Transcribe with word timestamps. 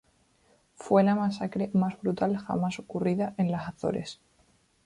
Fue 0.73 1.03
la 1.03 1.13
masacre 1.13 1.69
más 1.75 2.01
brutal 2.01 2.35
jamás 2.35 2.79
ocurrida 2.79 3.35
en 3.37 3.51
las 3.51 3.67
Azores. 3.69 4.19